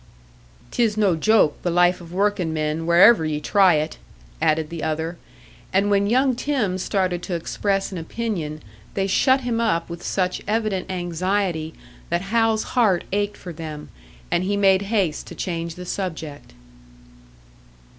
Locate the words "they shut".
8.95-9.41